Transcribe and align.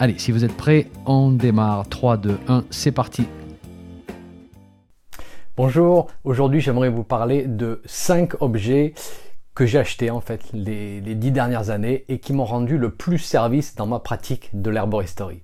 Allez, 0.00 0.16
si 0.16 0.30
vous 0.30 0.44
êtes 0.44 0.56
prêts, 0.56 0.86
on 1.06 1.32
démarre. 1.32 1.88
3, 1.88 2.18
2, 2.18 2.38
1, 2.46 2.64
c'est 2.70 2.92
parti. 2.92 3.26
Bonjour, 5.56 6.06
aujourd'hui 6.22 6.60
j'aimerais 6.60 6.88
vous 6.88 7.02
parler 7.02 7.46
de 7.48 7.82
5 7.84 8.40
objets 8.40 8.94
que 9.56 9.66
j'ai 9.66 9.80
achetés 9.80 10.12
en 10.12 10.20
fait 10.20 10.42
les, 10.52 11.00
les 11.00 11.16
10 11.16 11.32
dernières 11.32 11.70
années 11.70 12.04
et 12.08 12.20
qui 12.20 12.32
m'ont 12.32 12.44
rendu 12.44 12.78
le 12.78 12.90
plus 12.90 13.18
service 13.18 13.74
dans 13.74 13.88
ma 13.88 13.98
pratique 13.98 14.50
de 14.52 14.70
l'herboristerie. 14.70 15.42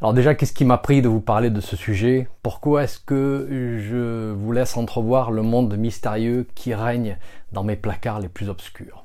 Alors 0.00 0.14
déjà, 0.14 0.34
qu'est-ce 0.34 0.54
qui 0.54 0.64
m'a 0.64 0.78
pris 0.78 1.02
de 1.02 1.08
vous 1.08 1.20
parler 1.20 1.50
de 1.50 1.60
ce 1.60 1.76
sujet? 1.76 2.28
Pourquoi 2.42 2.84
est-ce 2.84 2.98
que 2.98 3.46
je 3.50 4.32
vous 4.32 4.52
laisse 4.52 4.78
entrevoir 4.78 5.30
le 5.30 5.42
monde 5.42 5.76
mystérieux 5.76 6.46
qui 6.54 6.72
règne 6.72 7.18
dans 7.52 7.62
mes 7.62 7.76
placards 7.76 8.20
les 8.20 8.30
plus 8.30 8.48
obscurs? 8.48 9.02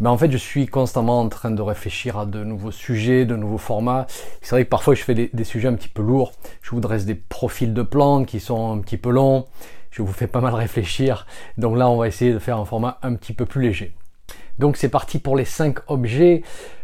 Ben 0.00 0.08
en 0.08 0.16
fait, 0.16 0.30
je 0.30 0.38
suis 0.38 0.66
constamment 0.66 1.20
en 1.20 1.28
train 1.28 1.50
de 1.50 1.60
réfléchir 1.60 2.18
à 2.18 2.24
de 2.24 2.42
nouveaux 2.42 2.70
sujets, 2.70 3.26
de 3.26 3.36
nouveaux 3.36 3.58
formats. 3.58 4.06
C'est 4.40 4.54
vrai 4.54 4.64
que 4.64 4.70
parfois 4.70 4.94
je 4.94 5.02
fais 5.02 5.14
des, 5.14 5.44
sujets 5.44 5.68
un 5.68 5.74
petit 5.74 5.90
peu 5.90 6.00
lourds. 6.00 6.32
Je 6.62 6.70
vous 6.70 6.80
dresse 6.80 7.04
des 7.04 7.14
profils 7.14 7.74
de 7.74 7.82
plantes 7.82 8.26
qui 8.26 8.40
sont 8.40 8.72
un 8.72 8.78
petit 8.78 8.96
peu 8.96 9.10
longs. 9.10 9.44
Je 9.90 10.00
vous 10.00 10.12
fais 10.12 10.26
pas 10.26 10.40
mal 10.40 10.54
réfléchir. 10.54 11.26
Donc 11.58 11.76
là, 11.76 11.90
on 11.90 11.98
va 11.98 12.08
essayer 12.08 12.32
de 12.32 12.38
faire 12.38 12.56
un 12.56 12.64
format 12.64 12.98
un 13.02 13.14
petit 13.14 13.34
peu 13.34 13.44
plus 13.44 13.60
léger. 13.60 13.94
Donc 14.58 14.78
c'est 14.78 14.88
parti 14.88 15.18
pour 15.18 15.36
les 15.36 15.44
5 15.44 15.78
objets. 15.88 16.42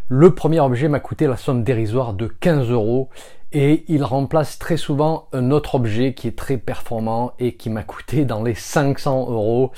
Le 0.09 0.35
premier 0.35 0.61
objet 0.61 0.89
m'a 0.89 1.01
coûté 1.01 1.27
la 1.27 1.39
somme 1.39 1.65
dérisoire 1.65 2.13
de 2.13 2.27
15 2.27 2.71
euros 2.71 3.09
et 3.53 3.87
il 3.89 4.05
remplace 4.05 4.59
très 4.59 4.77
souvent 4.77 5.29
un 5.33 5.51
autre 5.53 5.77
objet 5.77 6.13
qui 6.13 6.29
est 6.29 6.37
très 6.37 6.59
performant 6.59 7.33
et 7.39 7.55
qui 7.55 7.71
m'a 7.71 7.83
coûté 7.83 8.27
dans 8.27 8.43
les 8.43 8.55
500 8.55 9.31
euros. 9.31 9.73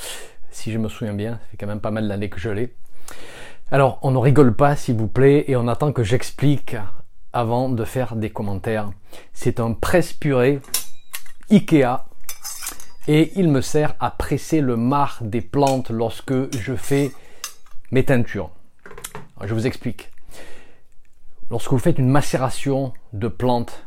Si 0.50 0.72
je 0.72 0.78
me 0.78 0.88
souviens 0.88 1.14
bien, 1.14 1.34
ça 1.34 1.38
fait 1.52 1.56
quand 1.56 1.68
même 1.68 1.80
pas 1.80 1.92
mal 1.92 2.08
d'années 2.08 2.30
que 2.30 2.41
je 2.41 2.50
l'ai. 2.50 2.74
Alors, 3.70 3.98
on 4.02 4.10
ne 4.10 4.18
rigole 4.18 4.54
pas, 4.54 4.76
s'il 4.76 4.96
vous 4.96 5.08
plaît, 5.08 5.44
et 5.48 5.56
on 5.56 5.68
attend 5.68 5.92
que 5.92 6.02
j'explique 6.02 6.76
avant 7.32 7.68
de 7.68 7.84
faire 7.84 8.16
des 8.16 8.30
commentaires. 8.30 8.90
C'est 9.32 9.60
un 9.60 9.72
presse-purée 9.72 10.60
Ikea 11.50 12.04
et 13.06 13.32
il 13.36 13.48
me 13.48 13.60
sert 13.60 13.94
à 14.00 14.10
presser 14.10 14.60
le 14.60 14.76
marc 14.76 15.22
des 15.22 15.40
plantes 15.40 15.90
lorsque 15.90 16.54
je 16.56 16.74
fais 16.74 17.12
mes 17.90 18.04
teintures. 18.04 18.50
je 19.42 19.54
vous 19.54 19.66
explique. 19.66 20.10
Lorsque 21.50 21.70
vous 21.70 21.78
faites 21.78 21.98
une 21.98 22.10
macération 22.10 22.92
de 23.14 23.28
plantes 23.28 23.84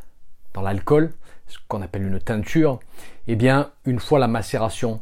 dans 0.54 0.62
l'alcool, 0.62 1.14
ce 1.48 1.58
qu'on 1.68 1.82
appelle 1.82 2.04
une 2.04 2.20
teinture, 2.20 2.80
eh 3.28 3.36
bien, 3.36 3.72
une 3.86 4.00
fois 4.00 4.18
la 4.18 4.28
macération 4.28 5.02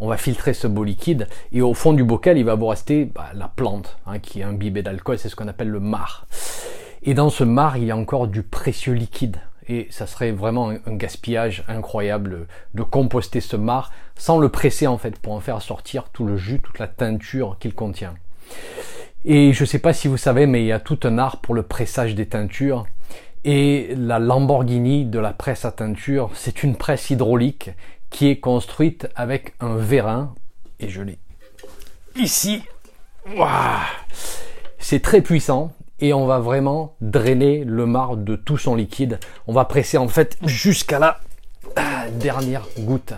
on 0.00 0.08
va 0.08 0.16
filtrer 0.16 0.54
ce 0.54 0.66
beau 0.66 0.84
liquide 0.84 1.28
et 1.52 1.62
au 1.62 1.74
fond 1.74 1.92
du 1.92 2.04
bocal, 2.04 2.38
il 2.38 2.44
va 2.44 2.54
vous 2.54 2.66
rester 2.66 3.04
bah, 3.04 3.30
la 3.34 3.48
plante 3.48 3.98
hein, 4.06 4.18
qui 4.18 4.40
est 4.40 4.44
imbibée 4.44 4.82
d'alcool, 4.82 5.18
c'est 5.18 5.28
ce 5.28 5.36
qu'on 5.36 5.48
appelle 5.48 5.68
le 5.68 5.80
marc. 5.80 6.24
Et 7.02 7.14
dans 7.14 7.30
ce 7.30 7.44
marc, 7.44 7.78
il 7.78 7.84
y 7.84 7.90
a 7.90 7.96
encore 7.96 8.26
du 8.26 8.42
précieux 8.42 8.92
liquide. 8.92 9.38
Et 9.68 9.86
ça 9.90 10.06
serait 10.06 10.32
vraiment 10.32 10.70
un, 10.70 10.96
gaspillage 10.96 11.64
incroyable 11.68 12.46
de 12.74 12.82
composter 12.82 13.40
ce 13.40 13.56
marc 13.56 13.92
sans 14.16 14.38
le 14.38 14.48
presser 14.48 14.86
en 14.86 14.98
fait 14.98 15.18
pour 15.18 15.32
en 15.32 15.40
faire 15.40 15.62
sortir 15.62 16.08
tout 16.12 16.26
le 16.26 16.36
jus, 16.36 16.60
toute 16.60 16.78
la 16.78 16.88
teinture 16.88 17.56
qu'il 17.60 17.74
contient. 17.74 18.14
Et 19.24 19.52
je 19.52 19.62
ne 19.62 19.66
sais 19.66 19.78
pas 19.78 19.92
si 19.92 20.08
vous 20.08 20.16
savez, 20.16 20.46
mais 20.46 20.62
il 20.62 20.66
y 20.66 20.72
a 20.72 20.80
tout 20.80 20.98
un 21.04 21.18
art 21.18 21.40
pour 21.40 21.54
le 21.54 21.62
pressage 21.62 22.14
des 22.14 22.26
teintures. 22.26 22.86
Et 23.44 23.94
la 23.96 24.18
Lamborghini 24.18 25.06
de 25.06 25.18
la 25.18 25.32
presse 25.32 25.64
à 25.64 25.72
teinture, 25.72 26.30
c'est 26.34 26.62
une 26.62 26.76
presse 26.76 27.08
hydraulique 27.10 27.70
qui 28.10 28.28
est 28.28 28.40
construite 28.40 29.08
avec 29.14 29.54
un 29.60 29.76
vérin, 29.76 30.34
et 30.78 30.88
je 30.88 31.02
l'ai 31.02 31.18
ici. 32.16 32.62
C'est 34.78 35.00
très 35.00 35.20
puissant 35.20 35.72
et 36.00 36.12
on 36.12 36.26
va 36.26 36.38
vraiment 36.38 36.96
drainer 37.00 37.64
le 37.64 37.86
marc 37.86 38.22
de 38.24 38.36
tout 38.36 38.58
son 38.58 38.74
liquide. 38.74 39.18
On 39.46 39.52
va 39.52 39.64
presser 39.64 39.98
en 39.98 40.08
fait 40.08 40.36
jusqu'à 40.44 40.98
la 40.98 41.20
ah, 41.76 42.06
dernière 42.10 42.66
goutte. 42.78 43.14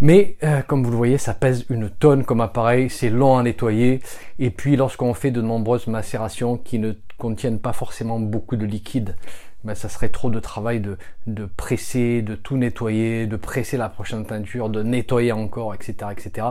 Mais 0.00 0.36
euh, 0.44 0.62
comme 0.62 0.82
vous 0.82 0.90
le 0.90 0.96
voyez, 0.96 1.18
ça 1.18 1.34
pèse 1.34 1.66
une 1.68 1.90
tonne 1.90 2.24
comme 2.24 2.40
appareil, 2.40 2.88
c'est 2.88 3.10
long 3.10 3.36
à 3.36 3.42
nettoyer. 3.42 4.00
Et 4.38 4.50
puis 4.50 4.76
lorsqu'on 4.76 5.12
fait 5.12 5.30
de 5.30 5.42
nombreuses 5.42 5.88
macérations 5.88 6.56
qui 6.56 6.78
ne 6.78 6.92
contiennent 7.18 7.58
pas 7.58 7.74
forcément 7.74 8.18
beaucoup 8.18 8.56
de 8.56 8.64
liquide, 8.64 9.16
ben, 9.64 9.74
ça 9.74 9.88
serait 9.88 10.08
trop 10.08 10.30
de 10.30 10.40
travail 10.40 10.80
de, 10.80 10.96
de 11.26 11.44
presser, 11.44 12.22
de 12.22 12.34
tout 12.34 12.56
nettoyer, 12.56 13.26
de 13.26 13.36
presser 13.36 13.76
la 13.76 13.88
prochaine 13.88 14.24
teinture, 14.24 14.68
de 14.68 14.82
nettoyer 14.82 15.32
encore, 15.32 15.74
etc., 15.74 15.94
etc. 16.12 16.48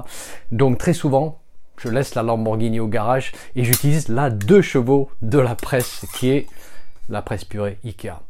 Donc 0.51 0.77
très 0.77 0.93
souvent, 0.93 1.41
je 1.77 1.89
laisse 1.89 2.13
la 2.15 2.23
Lamborghini 2.23 2.79
au 2.79 2.87
garage 2.87 3.31
et 3.55 3.63
j'utilise 3.63 4.09
la 4.09 4.29
deux 4.29 4.61
chevaux 4.61 5.09
de 5.21 5.39
la 5.39 5.55
presse 5.55 6.05
qui 6.13 6.29
est 6.29 6.47
la 7.07 7.21
presse 7.21 7.45
purée 7.45 7.77
Ikea. 7.83 8.21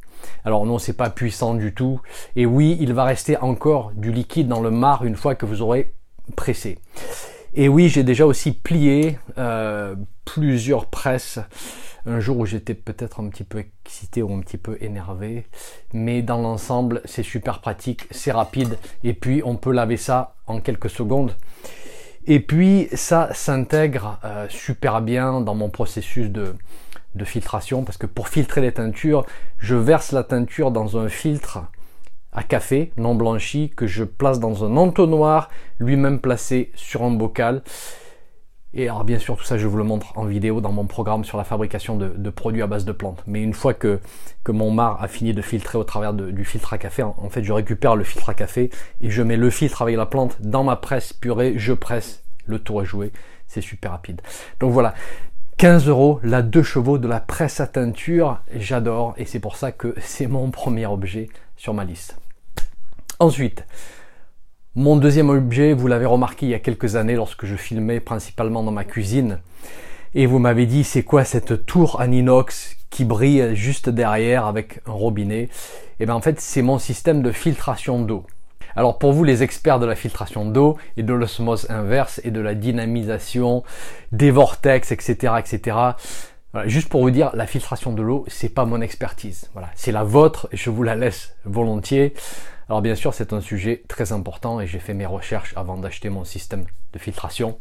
Alors 0.46 0.66
non, 0.66 0.80
c'est 0.80 0.94
pas 0.94 1.10
puissant 1.10 1.56
du 1.56 1.74
tout. 1.74 2.00
Et 2.36 2.46
oui, 2.46 2.78
il 2.80 2.94
va 2.94 3.04
rester 3.04 3.38
encore 3.38 3.92
du 3.96 4.12
liquide 4.12 4.48
dans 4.48 4.62
le 4.62 4.72
marc 4.72 5.04
une 5.04 5.16
fois 5.16 5.36
que 5.36 5.46
vous 5.46 5.62
aurez 5.62 5.94
pressé. 6.36 6.78
Et 7.54 7.68
oui, 7.68 7.90
j'ai 7.90 8.04
déjà 8.04 8.26
aussi 8.26 8.52
plié 8.52 9.18
euh, 9.38 9.96
plusieurs 10.26 10.86
presses 10.86 11.40
un 12.06 12.20
jour 12.20 12.38
où 12.38 12.46
j'étais 12.46 12.74
peut-être 12.74 13.20
un 13.20 13.30
petit 13.30 13.44
peu 13.44 13.60
excité 13.60 14.22
ou 14.22 14.34
un 14.34 14.40
petit 14.40 14.58
peu 14.58 14.78
énervé. 14.82 15.48
Mais 15.94 16.22
dans 16.22 16.42
l'ensemble, 16.42 17.02
c'est 17.06 17.24
super 17.24 17.60
pratique, 17.60 18.08
c'est 18.12 18.32
rapide. 18.32 18.78
Et 19.04 19.14
puis, 19.14 19.42
on 19.44 19.56
peut 19.56 19.72
laver 19.72 19.98
ça 19.98 20.36
en 20.48 20.60
quelques 20.60 20.90
secondes. 20.90 21.36
Et 22.26 22.40
puis, 22.40 22.88
ça 22.94 23.34
s'intègre 23.34 24.20
euh, 24.24 24.48
super 24.50 25.02
bien 25.02 25.42
dans 25.42 25.56
mon 25.56 25.70
processus 25.70 26.30
de, 26.30 26.56
de 27.16 27.26
filtration. 27.26 27.84
Parce 27.84 27.98
que 27.98 28.06
pour 28.06 28.30
filtrer 28.30 28.62
les 28.62 28.72
teintures, 28.72 29.26
je 29.58 29.76
verse 29.76 30.12
la 30.12 30.24
teinture 30.24 30.72
dans 30.72 30.98
un 30.98 31.10
filtre 31.10 31.60
à 32.32 32.44
café 32.44 32.92
non 32.98 33.16
blanchi 33.16 33.72
que 33.76 33.88
je 33.88 34.04
place 34.04 34.40
dans 34.40 34.64
un 34.64 34.78
entonnoir, 34.78 35.50
lui-même 35.80 36.20
placé 36.20 36.72
sur 36.76 37.04
un 37.04 37.12
bocal. 37.12 37.64
Et 38.76 38.88
alors 38.88 39.04
bien 39.04 39.18
sûr 39.18 39.36
tout 39.36 39.44
ça 39.44 39.58
je 39.58 39.66
vous 39.66 39.78
le 39.78 39.84
montre 39.84 40.16
en 40.16 40.26
vidéo 40.26 40.62
dans 40.62 40.72
mon 40.72 40.86
programme 40.86 41.24
sur 41.24 41.40
la 41.40 41.44
fabrication 41.44 41.98
de, 41.98 42.30
produits 42.30 42.62
à 42.62 42.68
base 42.68 42.86
de 42.86 42.92
plantes. 42.92 43.24
Mais 43.26 43.42
une 43.42 43.54
fois 43.54 43.74
que, 43.74 44.00
mon 44.48 44.72
mar 44.72 45.02
a 45.02 45.08
fini 45.08 45.34
de 45.34 45.44
filtrer 45.44 45.78
au 45.78 45.84
travers 45.84 46.12
du 46.14 46.44
filtre 46.44 46.74
à 46.74 46.80
café, 46.80 47.04
en, 47.04 47.30
fait 47.30 47.44
je 47.44 47.54
récupère 47.54 47.96
le 47.96 48.04
filtre 48.04 48.30
à 48.30 48.34
café 48.34 48.72
et 49.00 49.12
je 49.12 49.22
mets 49.22 49.38
le 49.38 49.52
filtre 49.52 49.84
avec 49.84 49.96
la 49.96 50.08
plante 50.08 50.38
dans 50.42 50.64
ma 50.64 50.76
presse 50.76 51.14
purée, 51.14 51.54
je 51.58 51.74
presse, 51.74 52.24
le 52.46 52.58
tour 52.58 52.82
est 52.82 52.86
joué, 52.86 53.12
c'est 53.48 53.62
super 53.62 53.92
rapide. 53.92 54.22
Donc 54.60 54.72
voilà, 54.72 54.96
15 55.58 55.88
euros, 55.88 56.20
la 56.24 56.42
2 56.42 56.64
chevaux 56.64 56.98
de 56.98 57.08
la 57.08 57.20
presse 57.20 57.60
à 57.60 57.68
teinture, 57.68 58.40
j'adore 58.56 59.14
et 59.18 59.26
c'est 59.26 59.40
pour 59.40 59.56
ça 59.56 59.72
que 59.72 59.94
c'est 60.00 60.26
mon 60.26 60.50
premier 60.50 60.88
objet 60.88 61.30
sur 61.60 61.74
ma 61.74 61.84
liste. 61.84 62.16
Ensuite, 63.20 63.66
mon 64.76 64.96
deuxième 64.96 65.30
objet, 65.30 65.74
vous 65.74 65.88
l'avez 65.88 66.06
remarqué 66.06 66.46
il 66.46 66.50
y 66.50 66.56
a 66.56 66.60
quelques 66.60 66.96
années 66.96 67.16
lorsque 67.16 67.46
je 67.46 67.58
filmais 67.58 68.00
principalement 68.00 68.64
dans 68.64 68.72
ma 68.72 68.86
cuisine, 68.86 69.40
et 70.16 70.26
vous 70.26 70.40
m'avez 70.40 70.66
dit 70.66 70.86
c'est 70.86 71.04
quoi 71.04 71.26
cette 71.26 71.66
tour 71.66 72.00
en 72.00 72.10
inox 72.12 72.78
qui 72.90 73.04
brille 73.04 73.56
juste 73.56 73.90
derrière 73.90 74.46
avec 74.46 74.80
un 74.88 74.94
robinet? 74.94 75.44
Et 75.44 75.50
eh 76.00 76.06
bien 76.06 76.16
en 76.16 76.22
fait 76.22 76.40
c'est 76.40 76.62
mon 76.62 76.80
système 76.80 77.22
de 77.22 77.34
filtration 77.34 78.02
d'eau. 78.02 78.26
Alors 78.76 78.98
pour 78.98 79.12
vous 79.12 79.26
les 79.26 79.44
experts 79.44 79.80
de 79.80 79.86
la 79.86 79.96
filtration 79.96 80.46
d'eau 80.46 80.78
et 80.96 81.04
de 81.04 81.14
l'osmose 81.14 81.70
inverse 81.70 82.22
et 82.24 82.32
de 82.32 82.40
la 82.40 82.56
dynamisation 82.56 83.64
des 84.14 84.32
vortex, 84.32 84.94
etc., 84.94 85.34
etc. 85.40 85.78
juste 86.66 86.90
pour 86.90 87.02
vous 87.02 87.12
dire, 87.12 87.32
la 87.34 87.48
filtration 87.48 87.94
de 87.94 88.02
l'eau, 88.02 88.26
c'est 88.28 88.50
pas 88.50 88.66
mon 88.66 88.82
expertise. 88.82 89.50
Voilà, 89.54 89.70
c'est 89.76 89.92
la 89.92 90.04
vôtre 90.04 90.48
et 90.52 90.58
je 90.58 90.70
vous 90.70 90.84
la 90.84 90.96
laisse 90.96 91.36
volontiers. 91.46 92.14
Alors 92.68 92.82
bien 92.82 92.96
sûr, 92.96 93.14
c'est 93.14 93.34
un 93.34 93.42
sujet 93.42 93.84
très 93.88 94.12
important 94.12 94.62
et 94.62 94.68
j'ai 94.68 94.80
fait 94.80 94.94
mes 94.94 95.06
recherches 95.06 95.54
avant 95.56 95.78
d'acheter 95.78 96.10
mon 96.10 96.24
système 96.24 96.66
de 96.94 97.00
filtration. 97.00 97.58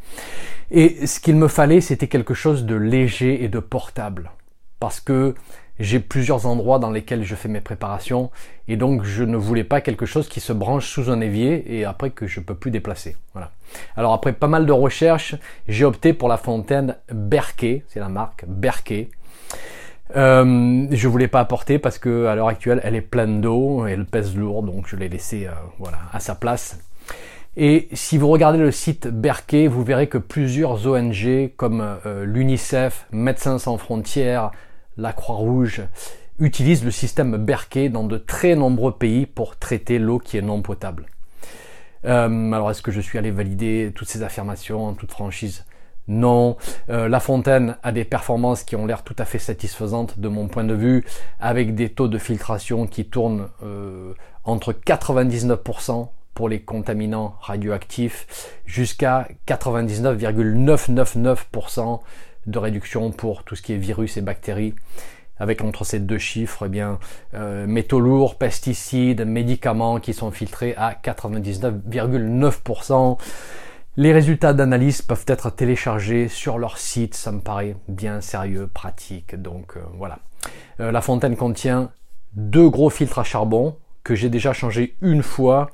Et 0.70 1.06
ce 1.06 1.20
qu'il 1.20 1.36
me 1.36 1.48
fallait, 1.48 1.80
c'était 1.80 2.08
quelque 2.08 2.34
chose 2.34 2.64
de 2.64 2.74
léger 2.74 3.42
et 3.42 3.48
de 3.48 3.58
portable. 3.58 4.30
Parce 4.80 5.00
que 5.00 5.34
j'ai 5.78 6.00
plusieurs 6.00 6.46
endroits 6.46 6.78
dans 6.78 6.90
lesquels 6.90 7.24
je 7.24 7.34
fais 7.34 7.48
mes 7.48 7.60
préparations 7.60 8.30
et 8.66 8.76
donc 8.76 9.04
je 9.04 9.24
ne 9.24 9.36
voulais 9.36 9.64
pas 9.64 9.80
quelque 9.80 10.06
chose 10.06 10.28
qui 10.28 10.40
se 10.40 10.52
branche 10.52 10.88
sous 10.88 11.10
un 11.10 11.20
évier 11.20 11.78
et 11.78 11.84
après 11.84 12.10
que 12.10 12.26
je 12.26 12.40
peux 12.40 12.54
plus 12.54 12.70
déplacer. 12.70 13.16
Voilà. 13.32 13.50
Alors 13.96 14.12
après 14.12 14.32
pas 14.32 14.48
mal 14.48 14.66
de 14.66 14.72
recherches, 14.72 15.36
j'ai 15.68 15.84
opté 15.84 16.12
pour 16.12 16.28
la 16.28 16.36
fontaine 16.36 16.96
Berkey, 17.12 17.84
c'est 17.88 18.00
la 18.00 18.08
marque 18.08 18.44
Berkey. 18.46 19.08
Euh, 20.16 20.86
je 20.90 21.08
voulais 21.08 21.28
pas 21.28 21.40
apporter 21.40 21.78
parce 21.78 21.98
que 21.98 22.26
à 22.26 22.34
l'heure 22.34 22.48
actuelle 22.48 22.80
elle 22.82 22.94
est 22.94 23.02
pleine 23.02 23.42
d'eau 23.42 23.84
elle 23.86 24.06
pèse 24.06 24.34
lourd 24.34 24.62
donc 24.62 24.86
je 24.88 24.96
l'ai 24.96 25.10
laissé 25.10 25.46
euh, 25.46 25.50
voilà 25.78 25.98
à 26.12 26.20
sa 26.20 26.34
place. 26.34 26.78
Et 27.60 27.88
si 27.92 28.18
vous 28.18 28.28
regardez 28.28 28.58
le 28.58 28.70
site 28.70 29.08
Berkey, 29.08 29.66
vous 29.66 29.82
verrez 29.82 30.06
que 30.06 30.18
plusieurs 30.18 30.86
ONG 30.86 31.50
comme 31.56 31.80
euh, 32.06 32.24
l'UNICEF, 32.24 33.06
Médecins 33.10 33.58
sans 33.58 33.78
frontières, 33.78 34.52
la 34.98 35.12
Croix-Rouge 35.12 35.82
utilisent 36.38 36.84
le 36.84 36.90
système 36.90 37.36
Berkey 37.36 37.88
dans 37.88 38.04
de 38.04 38.18
très 38.18 38.54
nombreux 38.54 38.92
pays 38.92 39.26
pour 39.26 39.56
traiter 39.56 39.98
l'eau 39.98 40.18
qui 40.18 40.36
est 40.36 40.42
non 40.42 40.60
potable. 40.60 41.06
alors 42.04 42.70
est-ce 42.70 42.82
que 42.82 42.90
je 42.90 43.00
suis 43.00 43.18
allé 43.18 43.30
valider 43.30 43.92
toutes 43.94 44.08
ces 44.08 44.22
affirmations 44.22 44.86
en 44.86 44.94
toute 44.94 45.12
franchise? 45.12 45.64
Non, 46.08 46.56
euh, 46.88 47.08
La 47.08 47.20
Fontaine 47.20 47.76
a 47.82 47.92
des 47.92 48.06
performances 48.06 48.64
qui 48.64 48.76
ont 48.76 48.86
l'air 48.86 49.04
tout 49.04 49.16
à 49.18 49.26
fait 49.26 49.38
satisfaisantes 49.38 50.18
de 50.18 50.28
mon 50.28 50.48
point 50.48 50.64
de 50.64 50.72
vue, 50.72 51.04
avec 51.38 51.74
des 51.74 51.90
taux 51.90 52.08
de 52.08 52.16
filtration 52.16 52.86
qui 52.86 53.04
tournent 53.04 53.50
euh, 53.62 54.14
entre 54.42 54.72
99% 54.72 56.08
pour 56.32 56.48
les 56.48 56.60
contaminants 56.60 57.36
radioactifs 57.40 58.56
jusqu'à 58.64 59.28
99,999% 59.46 62.00
de 62.48 62.58
réduction 62.58 63.10
pour 63.10 63.44
tout 63.44 63.54
ce 63.54 63.62
qui 63.62 63.72
est 63.72 63.76
virus 63.76 64.16
et 64.16 64.22
bactéries 64.22 64.74
avec 65.40 65.62
entre 65.62 65.84
ces 65.84 66.00
deux 66.00 66.18
chiffres, 66.18 66.64
eh 66.66 66.68
bien, 66.68 66.98
euh, 67.34 67.64
métaux 67.66 68.00
lourds, 68.00 68.34
pesticides, 68.36 69.24
médicaments 69.24 70.00
qui 70.00 70.12
sont 70.12 70.32
filtrés 70.32 70.74
à 70.76 70.94
99,9%. 70.94 73.18
Les 73.96 74.12
résultats 74.12 74.52
d'analyse 74.52 75.00
peuvent 75.02 75.24
être 75.26 75.50
téléchargés 75.50 76.28
sur 76.28 76.58
leur 76.58 76.78
site, 76.78 77.14
ça 77.14 77.32
me 77.32 77.40
paraît 77.40 77.74
bien 77.88 78.20
sérieux, 78.20 78.68
pratique. 78.72 79.34
Donc 79.40 79.76
euh, 79.76 79.80
voilà. 79.96 80.20
Euh, 80.80 80.92
la 80.92 81.00
fontaine 81.00 81.36
contient 81.36 81.90
deux 82.34 82.68
gros 82.68 82.90
filtres 82.90 83.18
à 83.18 83.24
charbon 83.24 83.76
que 84.04 84.14
j'ai 84.14 84.28
déjà 84.28 84.52
changé 84.52 84.94
une 85.02 85.22
fois 85.22 85.70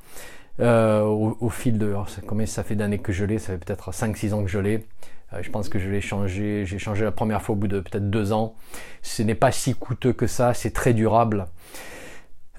euh, 0.60 1.02
au, 1.02 1.48
fil 1.48 1.78
de... 1.78 1.94
combien 2.26 2.46
ça 2.46 2.62
fait 2.62 2.76
d'années 2.76 2.98
que 2.98 3.12
je 3.12 3.24
l'ai 3.24 3.38
Ça 3.38 3.52
fait 3.52 3.64
peut-être 3.64 3.90
5-6 3.90 4.34
ans 4.34 4.42
que 4.42 4.50
je 4.50 4.58
l'ai. 4.58 4.86
je 5.40 5.50
pense 5.50 5.68
que 5.68 5.78
je 5.78 5.88
l'ai 5.88 6.00
changé, 6.00 6.64
j'ai 6.66 6.78
changé 6.78 7.04
la 7.04 7.12
première 7.12 7.42
fois 7.42 7.54
au 7.54 7.58
bout 7.58 7.68
de 7.68 7.80
peut-être 7.80 8.10
deux 8.10 8.32
ans. 8.32 8.54
Ce 9.02 9.22
n'est 9.22 9.34
pas 9.34 9.52
si 9.52 9.74
coûteux 9.74 10.12
que 10.12 10.26
ça, 10.26 10.54
c'est 10.54 10.72
très 10.72 10.94
durable. 10.94 11.46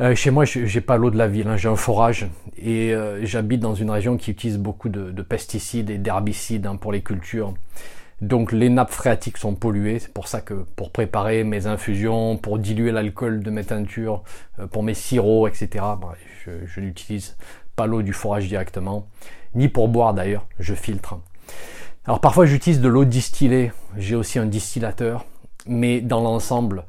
Euh, 0.01 0.13
chez 0.13 0.29
moi, 0.29 0.43
j'ai 0.43 0.81
pas 0.81 0.97
l'eau 0.97 1.09
de 1.09 1.17
la 1.17 1.27
ville, 1.27 1.47
hein, 1.47 1.55
j'ai 1.55 1.69
un 1.69 1.77
forage 1.77 2.27
et 2.57 2.93
euh, 2.93 3.25
j'habite 3.25 3.61
dans 3.61 3.75
une 3.75 3.89
région 3.89 4.17
qui 4.17 4.31
utilise 4.31 4.57
beaucoup 4.57 4.89
de, 4.89 5.21
pesticides 5.21 5.89
et 5.89 5.97
d'herbicides 5.97 6.65
hein, 6.67 6.75
pour 6.75 6.91
les 6.91 7.01
cultures. 7.01 7.53
Donc 8.19 8.51
les 8.51 8.69
nappes 8.69 8.91
phréatiques 8.91 9.37
sont 9.37 9.55
polluées, 9.55 9.99
c'est 9.99 10.13
pour 10.13 10.27
ça 10.27 10.41
que 10.41 10.65
pour 10.75 10.91
préparer 10.91 11.45
mes 11.45 11.67
infusions, 11.67 12.37
pour 12.37 12.59
diluer 12.59 12.91
l'alcool 12.91 13.41
de 13.41 13.49
mes 13.49 13.63
teintures, 13.63 14.23
euh, 14.59 14.67
pour 14.67 14.83
mes 14.83 14.93
sirops, 14.93 15.47
etc., 15.47 15.85
bah, 16.01 16.15
je, 16.45 16.51
je 16.65 16.79
n'utilise 16.81 17.37
pas 17.75 17.85
l'eau 17.85 18.01
du 18.01 18.13
forage 18.13 18.47
directement, 18.47 19.07
ni 19.53 19.69
pour 19.69 19.87
boire 19.87 20.13
d'ailleurs, 20.13 20.45
je 20.59 20.73
filtre. 20.73 21.17
Alors 22.05 22.19
parfois 22.19 22.45
j'utilise 22.45 22.81
de 22.81 22.87
l'eau 22.87 23.05
distillée, 23.05 23.71
j'ai 23.97 24.15
aussi 24.15 24.39
un 24.39 24.45
distillateur, 24.45 25.25
mais 25.65 26.01
dans 26.01 26.21
l'ensemble, 26.21 26.85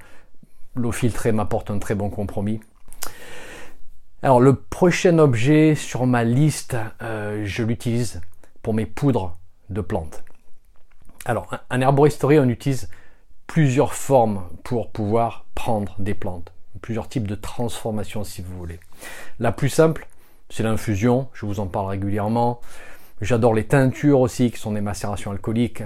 l'eau 0.75 0.93
filtrée 0.93 1.33
m'apporte 1.33 1.71
un 1.71 1.79
très 1.79 1.95
bon 1.95 2.11
compromis. 2.11 2.61
Alors 4.23 4.41
le 4.41 4.55
prochain 4.57 5.19
objet 5.19 5.75
sur 5.75 6.07
ma 6.07 6.25
liste, 6.25 6.77
euh, 7.03 7.45
je 7.45 7.63
l'utilise 7.63 8.21
pour 8.63 8.75
mes 8.75 8.87
poudres 8.87 9.37
de 9.71 9.81
plantes. 9.81 10.25
Alors 11.25 11.49
un 11.71 11.81
herboristerie, 11.81 12.39
on 12.39 12.49
utilise 12.49 12.89
plusieurs 13.47 13.95
formes 13.95 14.45
pour 14.65 14.91
pouvoir 14.91 15.45
prendre 15.55 15.95
des 15.99 16.15
plantes, 16.15 16.53
plusieurs 16.83 17.09
types 17.09 17.27
de 17.27 17.35
transformations 17.35 18.25
si 18.25 18.43
vous 18.43 18.57
voulez. 18.57 18.81
La 19.39 19.53
plus 19.53 19.69
simple, 19.69 20.07
c'est 20.49 20.63
l'infusion, 20.63 21.29
je 21.33 21.47
vous 21.47 21.61
en 21.61 21.67
parle 21.67 21.89
régulièrement. 21.89 22.61
J'adore 23.23 23.55
les 23.55 23.65
teintures 23.65 24.21
aussi, 24.21 24.51
qui 24.51 24.59
sont 24.59 24.73
des 24.73 24.83
macérations 24.83 25.31
alcooliques. 25.31 25.83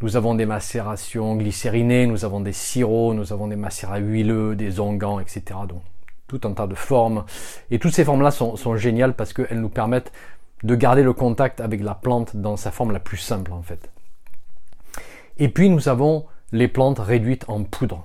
Nous 0.00 0.16
avons 0.16 0.36
des 0.36 0.46
macérations 0.46 1.34
glycérinées, 1.34 2.06
nous 2.06 2.24
avons 2.24 2.40
des 2.40 2.52
sirops, 2.52 3.14
nous 3.14 3.32
avons 3.32 3.48
des 3.48 3.56
macérats 3.56 3.98
huileux, 3.98 4.54
des 4.54 4.78
onguents, 4.78 5.18
etc. 5.18 5.42
Donc 5.68 5.82
tout 6.28 6.40
un 6.44 6.52
tas 6.52 6.68
de 6.68 6.76
formes. 6.76 7.24
Et 7.70 7.80
toutes 7.80 7.94
ces 7.94 8.04
formes-là 8.04 8.30
sont, 8.30 8.54
sont, 8.54 8.76
géniales 8.76 9.14
parce 9.14 9.32
qu'elles 9.32 9.60
nous 9.60 9.68
permettent 9.68 10.12
de 10.62 10.74
garder 10.76 11.02
le 11.02 11.12
contact 11.12 11.60
avec 11.60 11.82
la 11.82 11.94
plante 11.94 12.36
dans 12.36 12.56
sa 12.56 12.70
forme 12.70 12.92
la 12.92 13.00
plus 13.00 13.16
simple 13.16 13.52
en 13.52 13.62
fait. 13.62 13.90
Et 15.38 15.48
puis 15.48 15.70
nous 15.70 15.88
avons 15.88 16.26
les 16.52 16.68
plantes 16.68 16.98
réduites 16.98 17.44
en 17.48 17.64
poudre. 17.64 18.04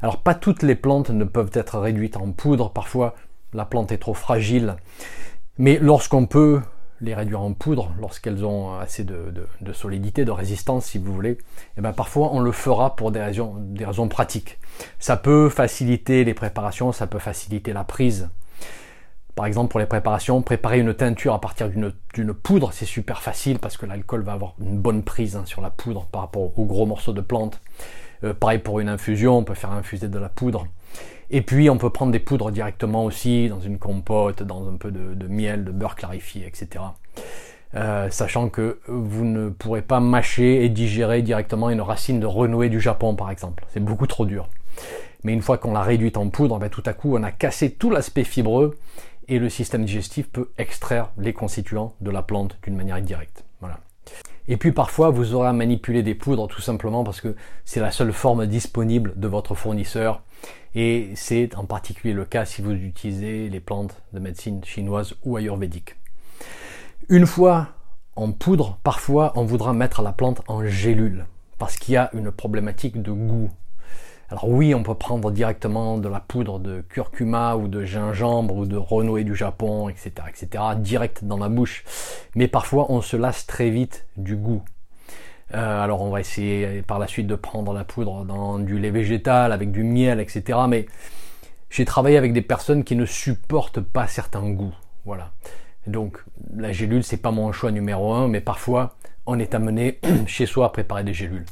Alors 0.00 0.18
pas 0.18 0.34
toutes 0.34 0.62
les 0.62 0.74
plantes 0.74 1.10
ne 1.10 1.24
peuvent 1.24 1.50
être 1.54 1.78
réduites 1.78 2.16
en 2.16 2.30
poudre, 2.30 2.70
parfois 2.70 3.14
la 3.52 3.64
plante 3.64 3.92
est 3.92 3.98
trop 3.98 4.14
fragile, 4.14 4.76
mais 5.58 5.78
lorsqu'on 5.80 6.26
peut 6.26 6.60
les 7.00 7.14
réduire 7.14 7.42
en 7.42 7.52
poudre 7.52 7.92
lorsqu'elles 8.00 8.44
ont 8.44 8.78
assez 8.78 9.04
de, 9.04 9.72
solidité, 9.72 10.24
de 10.24 10.30
résistance 10.30 10.86
si 10.86 10.98
vous 10.98 11.12
voulez, 11.12 11.32
et 11.32 11.38
eh 11.78 11.80
bien 11.80 11.92
parfois 11.92 12.30
on 12.32 12.40
le 12.40 12.52
fera 12.52 12.96
pour 12.96 13.10
des 13.10 13.22
raisons, 13.22 14.08
pratiques. 14.08 14.58
Ça 14.98 15.16
peut 15.16 15.48
faciliter 15.48 16.24
les 16.24 16.34
préparations, 16.34 16.92
ça 16.92 17.06
peut 17.06 17.18
faciliter 17.18 17.72
la 17.72 17.84
prise. 17.84 18.28
Par 19.34 19.44
exemple 19.44 19.70
pour 19.70 19.80
les 19.80 19.86
préparations, 19.86 20.40
préparer 20.40 20.80
une 20.80 20.94
teinture 20.94 21.34
à 21.34 21.40
partir 21.40 21.68
d'une 21.68 22.32
poudre, 22.32 22.72
c'est 22.72 22.86
super 22.86 23.22
facile 23.22 23.58
parce 23.58 23.76
que 23.76 23.84
l'alcool 23.84 24.22
va 24.22 24.32
avoir 24.32 24.54
une 24.58 24.78
bonne 24.78 25.02
prise 25.02 25.36
hein, 25.36 25.44
sur 25.44 25.60
la 25.60 25.70
poudre 25.70 26.06
par 26.06 26.22
rapport 26.22 26.58
aux 26.58 26.64
gros 26.64 26.86
morceaux 26.86 27.12
de 27.12 27.20
plante. 27.20 27.60
Euh, 28.24 28.32
pareil 28.32 28.58
pour 28.58 28.80
une 28.80 28.88
infusion, 28.88 29.36
on 29.36 29.44
peut 29.44 29.54
faire 29.54 29.72
infuser 29.72 30.08
de 30.08 30.18
la 30.18 30.30
poudre. 30.30 30.66
Et 31.30 31.42
puis 31.42 31.68
on 31.70 31.78
peut 31.78 31.90
prendre 31.90 32.12
des 32.12 32.18
poudres 32.18 32.50
directement 32.50 33.04
aussi 33.04 33.48
dans 33.48 33.60
une 33.60 33.78
compote, 33.78 34.42
dans 34.42 34.68
un 34.68 34.76
peu 34.76 34.90
de, 34.90 35.26
miel, 35.26 35.64
de 35.64 35.72
beurre 35.72 35.96
clarifié, 35.96 36.46
etc. 36.46 36.84
Euh, 37.74 38.08
sachant 38.10 38.48
que 38.48 38.80
vous 38.86 39.24
ne 39.24 39.48
pourrez 39.48 39.82
pas 39.82 40.00
mâcher 40.00 40.64
et 40.64 40.68
digérer 40.68 41.22
directement 41.22 41.68
une 41.68 41.80
racine 41.80 42.20
de 42.20 42.26
renouée 42.26 42.68
du 42.68 42.80
Japon 42.80 43.14
par 43.14 43.30
exemple. 43.30 43.64
C'est 43.72 43.84
beaucoup 43.84 44.06
trop 44.06 44.24
dur. 44.24 44.48
Mais 45.24 45.32
une 45.32 45.42
fois 45.42 45.58
qu'on 45.58 45.72
l'a 45.72 45.82
réduite 45.82 46.16
en 46.16 46.28
poudre, 46.28 46.58
ben, 46.58 46.70
tout 46.70 46.82
à 46.86 46.92
coup 46.92 47.16
on 47.16 47.22
a 47.22 47.32
cassé 47.32 47.72
tout 47.72 47.90
l'aspect 47.90 48.24
fibreux 48.24 48.78
et 49.28 49.40
le 49.40 49.48
système 49.48 49.84
digestif 49.84 50.28
peut 50.28 50.50
extraire 50.58 51.10
les 51.18 51.32
constituants 51.32 51.94
de 52.00 52.10
la 52.10 52.22
plante 52.22 52.56
d'une 52.62 52.76
manière 52.76 52.96
indirecte. 52.96 53.44
Et 54.48 54.56
puis 54.56 54.72
parfois 54.72 55.10
vous 55.10 55.34
aurez 55.34 55.48
à 55.48 55.52
manipuler 55.52 56.02
des 56.02 56.14
poudres 56.14 56.48
tout 56.48 56.60
simplement 56.60 57.04
parce 57.04 57.20
que 57.20 57.34
c'est 57.64 57.80
la 57.80 57.90
seule 57.90 58.12
forme 58.12 58.46
disponible 58.46 59.12
de 59.16 59.28
votre 59.28 59.54
fournisseur 59.54 60.22
et 60.74 61.10
c'est 61.14 61.56
en 61.56 61.64
particulier 61.64 62.12
le 62.12 62.24
cas 62.24 62.44
si 62.44 62.62
vous 62.62 62.72
utilisez 62.72 63.48
les 63.48 63.60
plantes 63.60 64.02
de 64.12 64.20
médecine 64.20 64.62
chinoise 64.62 65.14
ou 65.24 65.36
ayurvédique. 65.36 65.96
Une 67.08 67.26
fois 67.26 67.68
en 68.14 68.32
poudre, 68.32 68.78
parfois 68.82 69.32
on 69.36 69.44
voudra 69.44 69.72
mettre 69.72 70.02
la 70.02 70.12
plante 70.12 70.42
en 70.48 70.64
gélule 70.64 71.26
parce 71.58 71.76
qu'il 71.76 71.94
y 71.94 71.96
a 71.96 72.10
une 72.12 72.30
problématique 72.30 73.02
de 73.02 73.12
goût. 73.12 73.50
Alors 74.28 74.48
oui, 74.48 74.74
on 74.74 74.82
peut 74.82 74.94
prendre 74.94 75.30
directement 75.30 75.98
de 75.98 76.08
la 76.08 76.20
poudre 76.20 76.58
de 76.58 76.80
curcuma 76.80 77.54
ou 77.56 77.68
de 77.68 77.84
gingembre 77.84 78.56
ou 78.56 78.66
de 78.66 78.76
renouée 78.76 79.22
du 79.22 79.36
Japon, 79.36 79.88
etc., 79.88 80.10
etc., 80.28 80.64
direct 80.78 81.24
dans 81.24 81.38
la 81.38 81.48
bouche. 81.48 81.84
Mais 82.34 82.48
parfois, 82.48 82.86
on 82.90 83.00
se 83.00 83.16
lasse 83.16 83.46
très 83.46 83.70
vite 83.70 84.06
du 84.16 84.36
goût. 84.36 84.62
Euh, 85.54 85.80
alors 85.80 86.02
on 86.02 86.10
va 86.10 86.20
essayer 86.20 86.82
par 86.82 86.98
la 86.98 87.06
suite 87.06 87.28
de 87.28 87.36
prendre 87.36 87.72
la 87.72 87.84
poudre 87.84 88.24
dans 88.24 88.58
du 88.58 88.78
lait 88.78 88.90
végétal 88.90 89.52
avec 89.52 89.70
du 89.70 89.84
miel, 89.84 90.18
etc. 90.18 90.58
Mais 90.68 90.86
j'ai 91.70 91.84
travaillé 91.84 92.16
avec 92.16 92.32
des 92.32 92.42
personnes 92.42 92.82
qui 92.82 92.96
ne 92.96 93.06
supportent 93.06 93.80
pas 93.80 94.08
certains 94.08 94.50
goûts. 94.50 94.74
Voilà. 95.04 95.30
Donc 95.86 96.18
la 96.56 96.72
gélule 96.72 97.04
c'est 97.04 97.16
pas 97.16 97.30
mon 97.30 97.52
choix 97.52 97.70
numéro 97.70 98.12
un, 98.12 98.26
mais 98.26 98.40
parfois 98.40 98.96
on 99.24 99.38
est 99.38 99.54
amené 99.54 100.00
chez 100.26 100.46
soi 100.46 100.66
à 100.66 100.68
préparer 100.70 101.04
des 101.04 101.14
gélules. 101.14 101.44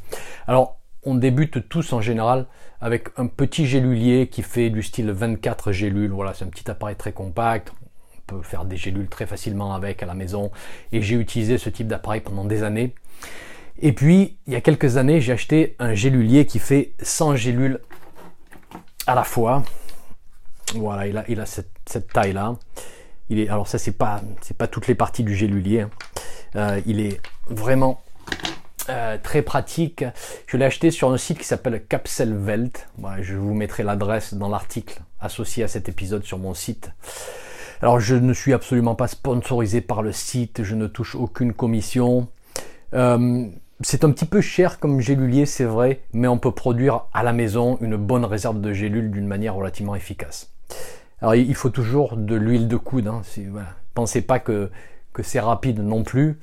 Alors 0.49 0.81
on 1.04 1.14
débute 1.14 1.68
tous 1.68 1.92
en 1.92 2.00
général 2.00 2.46
avec 2.80 3.08
un 3.16 3.26
petit 3.26 3.66
gélulier 3.66 4.28
qui 4.28 4.42
fait 4.42 4.70
du 4.70 4.82
style 4.82 5.11
24 5.11 5.73
gélules. 5.73 6.11
Voilà, 6.11 6.34
c'est 6.34 6.44
un 6.44 6.49
petit 6.49 6.70
appareil 6.70 6.96
très 6.96 7.12
compact. 7.12 7.73
On 8.16 8.20
peut 8.26 8.42
faire 8.42 8.64
des 8.64 8.76
gélules 8.76 9.08
très 9.08 9.26
facilement 9.26 9.75
avec 9.75 10.02
à 10.02 10.06
la 10.06 10.14
maison. 10.14 10.50
Et 10.92 11.02
j'ai 11.02 11.16
utilisé 11.16 11.58
ce 11.58 11.68
type 11.70 11.87
d'appareil 11.87 12.20
pendant 12.20 12.44
des 12.44 12.62
années. 12.62 12.94
Et 13.80 13.92
puis, 13.92 14.37
il 14.46 14.52
y 14.52 14.56
a 14.56 14.61
quelques 14.61 14.96
années, 14.96 15.20
j'ai 15.20 15.32
acheté 15.32 15.76
un 15.78 15.94
gélulier 15.94 16.46
qui 16.46 16.58
fait 16.58 16.92
100 17.02 17.37
gélules 17.37 17.80
à 19.06 19.14
la 19.14 19.25
fois. 19.25 19.62
Voilà, 20.75 21.06
il 21.28 21.40
a, 21.40 21.46
cette, 21.46 22.12
taille-là. 22.12 22.54
Il 23.28 23.40
est, 23.40 23.49
alors 23.49 23.68
ça, 23.68 23.78
c'est 23.78 23.92
pas, 23.92 24.23
c'est 24.42 24.56
pas 24.56 24.68
toutes 24.68 24.87
les 24.87 24.94
parties 24.94 25.25
du 25.25 25.34
gélulier. 25.34 25.82
Hein. 25.82 25.90
Euh, 26.56 26.80
il 26.87 27.00
est 27.00 27.20
vraiment 27.49 28.00
euh, 28.91 29.17
très 29.23 29.41
pratique. 29.43 30.05
Je 30.47 30.57
l'ai 30.57 30.64
acheté 30.67 30.91
sur 30.91 31.11
un 31.11 31.17
site 31.17 31.38
qui 31.38 31.45
s'appelle 31.45 31.83
Capselvelt. 31.87 32.88
je 33.21 33.35
vous 33.35 33.55
mettrai 33.55 33.83
l'adresse 33.83 34.35
dans 34.35 34.49
l'article 34.49 35.00
associé 35.21 35.64
à 35.64 35.69
cet 35.69 35.88
épisode 35.88 36.25
sur 36.25 36.38
mon 36.38 36.53
site. 36.53 36.91
Alors 37.81 37.99
je 37.99 38.14
ne 38.14 38.33
suis 38.35 38.53
absolument 38.53 38.95
pas 38.95 39.09
sponsorisé 39.09 39.81
par 39.81 40.03
le 40.03 40.12
site, 40.12 40.62
je 40.62 40.75
ne 40.75 40.87
touche 40.87 41.14
aucune 41.14 41.55
commission. 41.55 42.29
Euh, 42.93 43.47
c'est 43.81 44.05
un 44.05 44.11
petit 44.11 44.26
peu 44.26 44.41
cher 44.41 44.79
comme 44.79 45.00
gélulier, 45.00 45.47
c'est 45.47 45.64
vrai, 45.64 46.03
mais 46.12 46.29
on 46.29 46.38
peut 46.38 46.53
produire 46.53 47.07
à 47.14 47.23
la 47.23 47.33
maison 47.33 47.79
une 47.81 47.97
bonne 47.97 48.25
réserve 48.25 48.61
de 48.61 48.73
gélules 48.73 49.11
d'une 49.11 49.26
manière 49.26 49.55
relativement 49.55 49.95
efficace. 49.95 50.53
Alors 51.23 51.35
il 51.35 51.55
faut 51.55 51.71
toujours 51.71 52.17
de 52.17 52.35
l'huile 52.35 52.69
de 52.69 52.76
coude. 52.76 53.07
Hein, 53.07 53.23
Pensez 53.95 54.21
pas 54.21 54.41
que 54.41 54.71
c'est 55.23 55.41
rapide 55.41 55.81
non 55.81 56.03
plus. 56.03 56.38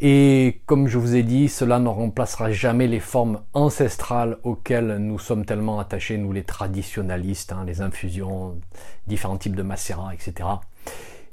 Et 0.00 0.60
comme 0.66 0.88
je 0.88 0.98
vous 0.98 1.14
ai 1.14 1.22
dit, 1.22 1.48
cela 1.48 1.78
ne 1.78 1.88
remplacera 1.88 2.50
jamais 2.50 2.88
les 2.88 3.00
formes 3.00 3.42
ancestrales 3.52 4.38
auxquelles 4.42 4.96
nous 4.98 5.18
sommes 5.18 5.44
tellement 5.44 5.78
attachés, 5.78 6.18
nous 6.18 6.32
les 6.32 6.42
traditionalistes, 6.42 7.52
hein, 7.52 7.64
les 7.64 7.80
infusions, 7.80 8.58
différents 9.06 9.36
types 9.36 9.54
de 9.54 9.62
macérats, 9.62 10.12
etc. 10.12 10.48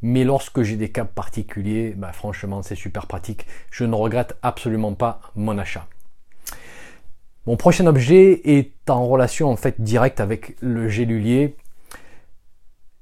Mais 0.03 0.23
lorsque 0.23 0.61
j'ai 0.61 0.77
des 0.77 0.89
cas 0.89 1.05
particuliers, 1.05 1.93
bah, 1.95 2.11
franchement, 2.11 2.61
c'est 2.61 2.75
super 2.75 3.07
pratique. 3.07 3.45
Je 3.71 3.83
ne 3.83 3.95
regrette 3.95 4.37
absolument 4.43 4.93
pas 4.93 5.21
mon 5.35 5.57
achat. 5.57 5.87
Mon 7.47 7.57
prochain 7.57 7.87
objet 7.87 8.41
est 8.45 8.89
en 8.89 9.07
relation 9.07 9.49
en 9.49 9.55
fait 9.55 9.81
directe 9.81 10.19
avec 10.19 10.55
le 10.61 10.87
gélulier. 10.89 11.55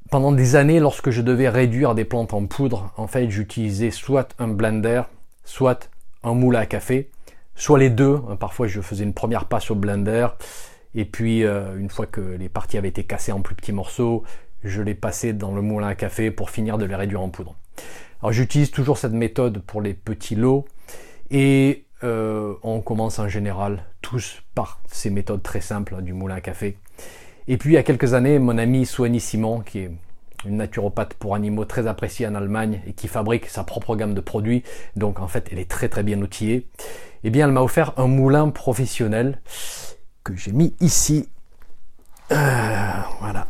Pendant 0.10 0.32
des 0.32 0.56
années, 0.56 0.80
lorsque 0.80 1.10
je 1.10 1.22
devais 1.22 1.50
réduire 1.50 1.94
des 1.94 2.06
plantes 2.06 2.34
en 2.34 2.46
poudre, 2.46 2.94
en 2.96 3.08
fait, 3.08 3.30
j'utilisais 3.30 3.92
soit 3.92 4.34
un 4.40 4.48
blender, 4.48 5.04
soit 5.50 5.90
un 6.24 6.36
moule 6.36 6.56
à 6.56 6.68
café, 6.68 7.10
soit 7.56 7.80
les 7.80 7.90
deux. 7.90 8.22
Parfois, 8.40 8.68
je 8.68 8.82
faisais 8.82 9.04
une 9.04 9.16
première 9.16 9.46
passe 9.46 9.72
au 9.72 9.76
blender, 9.76 10.28
et 10.94 11.06
puis 11.06 11.44
euh, 11.44 11.76
une 11.76 11.90
fois 11.90 12.06
que 12.06 12.22
les 12.22 12.50
parties 12.50 12.78
avaient 12.78 12.90
été 12.90 13.04
cassées 13.04 13.32
en 13.32 13.42
plus 13.42 13.56
petits 13.56 13.74
morceaux, 13.74 14.24
je 14.64 14.82
les 14.84 14.94
passais 14.94 15.34
dans 15.34 15.52
le 15.52 15.62
moulin 15.62 15.88
à 15.88 15.96
café 15.96 16.30
pour 16.30 16.52
finir 16.52 16.78
de 16.78 16.86
les 16.86 16.96
réduire 16.96 17.22
en 17.22 17.30
poudre. 17.30 17.56
Alors 18.22 18.32
j'utilise 18.32 18.70
toujours 18.70 18.98
cette 18.98 19.14
méthode 19.14 19.60
pour 19.60 19.82
les 19.82 19.94
petits 19.94 20.36
lots 20.36 20.66
et 21.32 21.86
euh, 22.04 22.54
on 22.62 22.82
commence 22.82 23.18
en 23.18 23.28
général 23.28 23.86
tous 24.02 24.44
par 24.54 24.82
ces 24.88 25.10
méthodes 25.10 25.42
très 25.42 25.62
simples 25.62 26.02
du 26.02 26.14
moulin 26.14 26.36
à 26.36 26.42
café. 26.42 26.78
Et 27.48 27.58
puis 27.58 27.72
il 27.72 27.74
y 27.74 27.78
a 27.78 27.84
quelques 27.84 28.14
années, 28.14 28.38
mon 28.38 28.58
ami 28.58 28.86
Soigny 28.86 29.20
Simon, 29.20 29.62
qui 29.62 29.80
est 29.80 29.92
une 30.46 30.58
naturopathe 30.58 31.14
pour 31.16 31.36
animaux 31.36 31.66
très 31.66 31.88
appréciée 31.88 32.28
en 32.28 32.36
Allemagne 32.36 32.82
et 32.88 32.94
qui 32.94 33.08
fabrique 33.08 33.48
sa 33.48 33.64
propre 33.64 33.96
gamme 33.96 34.14
de 34.14 34.22
produits, 34.22 34.64
donc 34.96 35.20
en 35.20 35.28
fait 35.28 35.48
elle 35.52 35.60
est 35.60 35.70
très 35.70 35.90
très 35.90 36.04
bien 36.04 36.22
outillée, 36.22 36.68
eh 37.24 37.30
bien 37.30 37.46
elle 37.46 37.52
m'a 37.52 37.62
offert 37.62 37.94
un 37.98 38.08
moulin 38.08 38.50
professionnel 38.50 39.40
que 40.24 40.36
j'ai 40.36 40.52
mis 40.52 40.74
ici. 40.80 41.30
Euh, 42.32 42.36
voilà. 43.20 43.48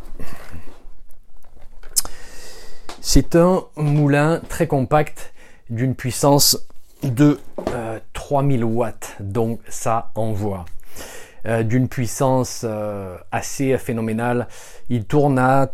C'est 3.00 3.36
un 3.36 3.64
moulin 3.76 4.40
très 4.48 4.66
compact 4.66 5.32
d'une 5.68 5.94
puissance 5.94 6.68
de 7.02 7.40
3000 8.12 8.62
euh, 8.62 8.66
watts, 8.66 9.16
donc 9.20 9.60
ça 9.68 10.10
envoie. 10.14 10.64
Euh, 11.46 11.62
d'une 11.62 11.88
puissance 11.88 12.66
assez 13.32 13.78
phénoménale. 13.78 14.46
Il 14.90 15.06
tourne 15.06 15.38
à 15.38 15.72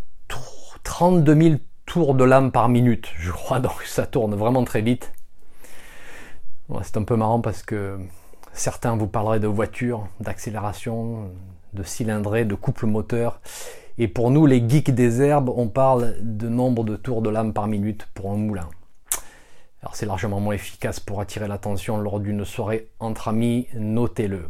32 0.86 1.42
000 1.42 1.54
tours 1.84 2.14
de 2.14 2.22
lame 2.22 2.52
par 2.52 2.68
minute, 2.68 3.08
je 3.18 3.32
crois, 3.32 3.58
donc 3.58 3.82
ça 3.84 4.06
tourne 4.06 4.36
vraiment 4.36 4.62
très 4.64 4.82
vite. 4.82 5.12
c'est 6.82 6.96
un 6.96 7.02
peu 7.02 7.16
marrant 7.16 7.40
parce 7.40 7.64
que 7.64 7.98
certains 8.52 8.96
vous 8.96 9.08
parleraient 9.08 9.40
de 9.40 9.48
voiture, 9.48 10.06
d'accélération, 10.20 11.28
de 11.72 11.82
cylindrée, 11.82 12.44
de 12.44 12.54
couple 12.54 12.86
moteur. 12.86 13.40
Et 13.98 14.06
pour 14.06 14.30
nous, 14.30 14.46
les 14.46 14.66
geeks 14.66 14.92
des 14.92 15.20
herbes, 15.20 15.50
on 15.54 15.66
parle 15.66 16.14
de 16.20 16.48
nombre 16.48 16.84
de 16.84 16.94
tours 16.94 17.20
de 17.20 17.30
lame 17.30 17.52
par 17.52 17.66
minute 17.66 18.06
pour 18.14 18.30
un 18.30 18.36
moulin. 18.36 18.68
Alors 19.82 19.96
c'est 19.96 20.06
largement 20.06 20.38
moins 20.38 20.54
efficace 20.54 21.00
pour 21.00 21.20
attirer 21.20 21.48
l'attention 21.48 21.98
lors 21.98 22.20
d'une 22.20 22.44
soirée 22.44 22.90
entre 23.00 23.28
amis, 23.28 23.66
notez-le. 23.74 24.48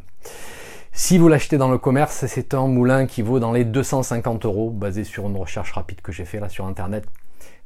Si 0.99 1.19
vous 1.19 1.29
l'achetez 1.29 1.59
dans 1.59 1.71
le 1.71 1.77
commerce, 1.77 2.25
c'est 2.27 2.55
un 2.55 2.69
moulin 2.69 3.05
qui 3.05 3.21
vaut 3.21 3.39
dans 3.39 3.53
les 3.53 3.67
250 3.67 4.47
euros, 4.47 4.71
basé 4.71 5.05
sur 5.05 5.27
une 5.27 5.37
recherche 5.37 5.73
rapide 5.73 6.01
que 6.01 6.11
j'ai 6.11 6.25
fait 6.25 6.41
là 6.41 6.49
sur 6.49 6.65
internet. 6.65 7.05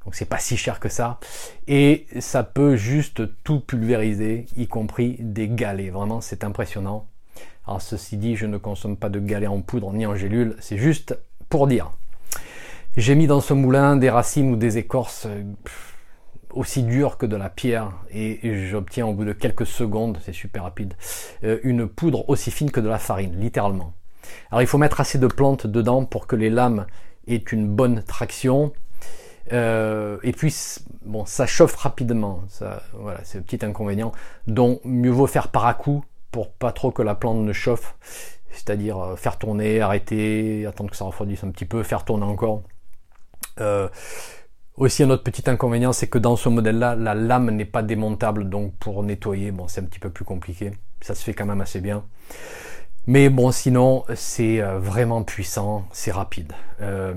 Donc 0.05 0.17
c'est 0.17 0.25
pas 0.25 0.39
si 0.39 0.57
cher 0.57 0.81
que 0.81 0.89
ça. 0.89 1.21
Et 1.69 2.09
ça 2.19 2.43
peut 2.43 2.75
juste 2.75 3.23
tout 3.45 3.61
pulvériser, 3.61 4.47
y 4.57 4.67
compris 4.67 5.17
des 5.21 5.47
galets. 5.47 5.93
Vraiment, 5.93 6.21
c'est 6.21 6.43
impressionnant. 6.43 7.07
Alors 7.69 7.81
ceci 7.81 8.17
dit, 8.17 8.35
je 8.35 8.47
ne 8.47 8.59
consomme 8.59 8.97
pas 8.97 9.09
de 9.09 9.21
galets 9.21 9.47
en 9.47 9.61
poudre 9.61 9.93
ni 9.93 10.07
en 10.07 10.17
gélule, 10.17 10.57
c'est 10.59 10.77
juste 10.77 11.17
pour 11.49 11.69
dire. 11.69 11.93
J'ai 12.97 13.15
mis 13.15 13.29
dans 13.29 13.41
ce 13.41 13.55
moulin 13.55 13.95
des 13.95 14.11
racines 14.11 14.51
ou 14.51 14.57
des 14.57 14.77
écorces 14.77 15.29
aussi 16.53 16.83
dur 16.83 17.17
que 17.17 17.27
de 17.27 17.37
la 17.37 17.49
pierre 17.49 17.93
et 18.13 18.67
j'obtiens 18.67 19.07
au 19.07 19.13
bout 19.13 19.25
de 19.25 19.33
quelques 19.33 19.67
secondes, 19.67 20.19
c'est 20.25 20.33
super 20.33 20.65
rapide, 20.65 20.95
euh, 21.45 21.59
une 21.63 21.87
poudre 21.87 22.29
aussi 22.29 22.51
fine 22.51 22.71
que 22.71 22.81
de 22.81 22.89
la 22.89 22.99
farine, 22.99 23.39
littéralement. 23.39 23.93
Alors 24.51 24.63
il 24.63 24.67
faut 24.67 24.79
mettre 24.79 25.01
assez 25.01 25.19
de 25.19 25.27
plantes 25.27 25.67
dedans 25.67 26.05
pour 26.05 26.27
que 26.27 26.37
les 26.37 26.51
lames 26.51 26.87
aient 27.27 27.37
une 27.37 27.69
bonne 27.69 28.03
traction. 28.03 28.73
Euh, 29.53 30.19
et 30.23 30.33
puis 30.33 30.55
bon, 31.05 31.25
ça 31.27 31.47
chauffe 31.47 31.75
rapidement. 31.77 32.43
Ça, 32.49 32.83
voilà, 32.95 33.21
c'est 33.25 33.39
le 33.39 33.45
petit 33.45 33.65
inconvénient. 33.65 34.13
Donc 34.47 34.81
mieux 34.85 35.11
vaut 35.11 35.27
faire 35.27 35.49
par 35.49 35.67
à 35.67 35.75
coup 35.75 36.05
pour 36.31 36.53
pas 36.53 36.73
trop 36.73 36.91
que 36.91 37.03
la 37.03 37.15
plante 37.15 37.39
ne 37.39 37.53
chauffe. 37.53 37.97
C'est-à-dire 38.53 38.99
euh, 38.99 39.17
faire 39.17 39.39
tourner, 39.39 39.81
arrêter, 39.81 40.67
attendre 40.67 40.91
que 40.91 40.97
ça 40.97 41.05
refroidisse 41.05 41.45
un 41.45 41.51
petit 41.51 41.65
peu, 41.65 41.83
faire 41.83 42.05
tourner 42.05 42.25
encore. 42.25 42.63
Euh, 43.61 43.89
aussi, 44.81 45.03
un 45.03 45.11
autre 45.11 45.23
petit 45.23 45.49
inconvénient, 45.49 45.93
c'est 45.93 46.09
que 46.09 46.19
dans 46.19 46.37
ce 46.37 46.49
modèle-là, 46.49 46.97
la 46.97 47.15
lame 47.15 47.51
n'est 47.51 47.67
pas 47.67 47.83
démontable, 47.83 48.49
donc 48.49 48.75
pour 48.77 49.03
nettoyer, 49.03 49.51
bon, 49.51 49.69
c'est 49.69 49.83
un 49.83 49.85
petit 49.85 49.99
peu 49.99 50.11
plus 50.11 50.25
compliqué. 50.25 50.73
Ça 51.03 51.15
se 51.15 51.23
fait 51.23 51.35
quand 51.35 51.47
même 51.47 51.61
assez 51.61 51.81
bien. 51.81 52.05
Mais 53.07 53.29
bon, 53.29 53.51
sinon, 53.51 54.05
c'est 54.15 54.61
euh, 54.61 54.79
vraiment 54.79 55.23
puissant, 55.23 55.85
c'est 55.93 56.13
rapide. 56.13 56.53
Euh, 56.81 57.15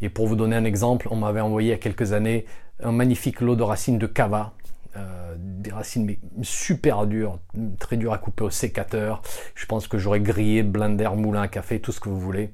et 0.00 0.08
pour 0.08 0.26
vous 0.26 0.36
donner 0.36 0.56
un 0.56 0.64
exemple, 0.64 1.08
on 1.10 1.16
m'avait 1.16 1.40
envoyé 1.40 1.68
il 1.68 1.70
y 1.70 1.74
a 1.74 1.78
quelques 1.78 2.12
années 2.12 2.46
un 2.82 2.92
magnifique 2.92 3.40
lot 3.40 3.56
de 3.56 3.62
racines 3.62 3.98
de 3.98 4.06
cava. 4.06 4.54
Euh, 4.96 5.34
des 5.36 5.72
racines 5.72 6.04
mais 6.04 6.20
super 6.42 7.06
dures, 7.06 7.40
très 7.80 7.96
dures 7.96 8.12
à 8.12 8.18
couper 8.18 8.44
au 8.44 8.50
sécateur. 8.50 9.22
Je 9.54 9.66
pense 9.66 9.88
que 9.88 9.98
j'aurais 9.98 10.20
grillé, 10.20 10.62
blender, 10.62 11.10
moulin 11.16 11.48
café, 11.48 11.80
tout 11.80 11.92
ce 11.92 12.00
que 12.00 12.08
vous 12.08 12.20
voulez. 12.20 12.50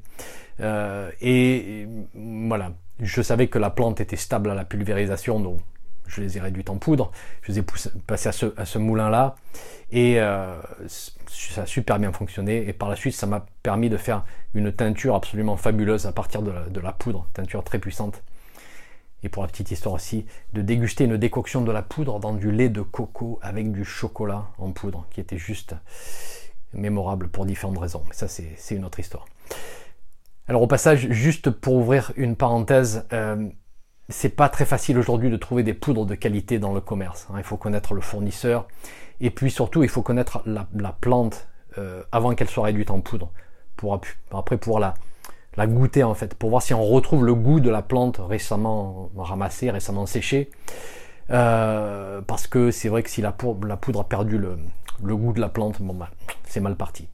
et 1.21 1.87
voilà, 2.15 2.73
je 3.03 3.23
savais 3.23 3.49
que 3.49 3.59
la 3.59 3.71
plante 3.71 4.01
était 4.01 4.17
stable 4.17 4.51
à 4.51 4.55
la 4.55 4.65
pulvérisation, 4.65 5.41
donc 5.41 5.61
je 6.11 6.21
les 6.21 6.37
ai 6.37 6.41
réduites 6.41 6.71
en 6.71 6.77
poudre. 6.77 7.11
Je 7.43 7.53
les 7.53 7.59
ai 7.61 7.65
passées 8.07 8.29
à 8.29 8.65
ce, 8.65 8.79
moulin-là. 8.79 9.37
Et 9.93 10.21
euh, 10.21 10.61
ça 10.87 11.63
a 11.63 11.67
super 11.67 11.99
bien 11.99 12.13
fonctionné. 12.13 12.69
Et 12.69 12.73
par 12.73 12.89
la 12.89 12.97
suite, 12.97 13.15
ça 13.15 13.27
m'a 13.27 13.47
permis 13.63 13.89
de 13.89 13.97
faire 13.97 14.25
une 14.55 14.73
teinture 14.73 15.15
absolument 15.15 15.57
fabuleuse 15.57 16.07
à 16.07 16.13
partir 16.13 16.43
de 16.43 16.51
la, 16.51 16.65
de 16.69 16.81
la, 16.81 16.93
poudre. 16.93 17.29
Teinture 17.33 17.63
très 17.65 17.79
puissante. 17.79 18.23
Et 19.23 19.29
pour 19.29 19.43
la 19.43 19.49
petite 19.49 19.71
histoire 19.71 19.95
aussi, 19.95 20.27
de 20.55 20.63
déguster 20.63 21.05
une 21.05 21.17
décoction 21.17 21.61
de 21.61 21.73
la 21.73 21.83
poudre 21.83 22.19
dans 22.21 22.33
du 22.33 22.51
lait 22.51 22.71
de 22.71 22.83
coco 22.83 23.39
avec 23.43 23.71
du 23.71 23.85
chocolat 23.85 24.47
en 24.59 24.73
poudre, 24.73 25.07
qui 25.11 25.21
était 25.21 25.37
juste 25.37 25.75
mémorable 26.73 27.29
pour 27.29 27.45
différentes 27.45 27.79
raisons. 27.79 28.03
Mais 28.09 28.15
ça, 28.15 28.29
c'est 28.29 28.75
une 28.75 28.85
autre 28.85 28.99
histoire. 28.99 29.27
Alors 30.51 30.63
au 30.63 30.67
passage, 30.67 31.07
juste 31.13 31.49
pour 31.49 31.77
ouvrir 31.77 32.11
une 32.17 32.35
parenthèse, 32.35 33.07
euh, 33.13 33.49
c'est 34.09 34.31
pas 34.31 34.49
très 34.49 34.65
facile 34.65 34.99
aujourd'hui 34.99 35.31
de 35.31 35.37
trouver 35.37 35.63
des 35.63 35.75
poudres 35.75 36.07
de 36.07 36.17
qualité 36.17 36.59
dans 36.59 36.75
le 36.75 36.81
commerce. 36.81 37.29
Hein. 37.31 37.35
Il 37.37 37.45
faut 37.45 37.57
connaître 37.57 37.95
le 37.95 38.01
fournisseur 38.01 38.67
et 39.21 39.31
puis 39.31 39.53
surtout 39.53 39.85
il 39.85 39.89
faut 39.89 40.03
connaître 40.03 40.43
la, 40.47 40.67
plante 41.01 41.47
euh, 41.79 42.03
avant 42.11 42.35
qu'elle 42.35 42.49
soit 42.49 42.65
réduite 42.65 42.91
en 42.91 43.01
poudre 43.01 43.31
après 44.33 44.57
pouvoir 44.57 44.93
la, 45.57 45.67
goûter 45.69 46.03
en 46.03 46.15
fait, 46.15 46.35
pour 46.35 46.51
voir 46.51 46.63
si 46.63 46.75
on 46.75 46.85
retrouve 46.85 47.25
le 47.25 47.37
goût 47.37 47.61
de 47.61 47.71
la 47.71 47.83
plante 47.83 48.21
récemment 48.21 49.13
ramassée, 49.17 49.71
récemment 49.71 50.07
séchée. 50.07 50.51
Euh, 51.31 52.23
parce 52.23 52.49
que 52.49 52.73
c'est 52.73 52.89
vrai 52.89 53.05
que 53.05 53.11
si 53.11 53.23
la 53.23 53.31
poudre, 53.31 53.71
a 53.71 54.05
perdu 54.05 54.37
le, 54.37 54.57
goût 55.01 55.33
de 55.33 55.41
la 55.41 55.49
plante, 55.49 55.81
bah, 55.81 56.11
c'est 56.43 56.59
mal 56.59 56.75
parti. 56.75 57.07